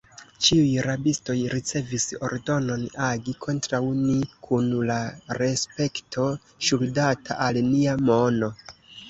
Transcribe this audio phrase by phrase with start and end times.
[0.45, 4.17] Ĉiuj rabistoj ricevis ordonon agi kontraŭ ni
[4.49, 4.97] kun la
[5.41, 6.27] respekto
[6.71, 8.53] ŝuldata al nia mono.